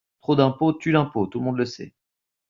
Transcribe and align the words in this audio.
Trop 0.21 0.35
d’impôt 0.35 0.73
tue 0.73 0.91
l’impôt, 0.91 1.27
tout 1.27 1.37
le 1.37 1.45
monde 1.45 1.59
le 1.59 1.65
sait. 1.65 1.93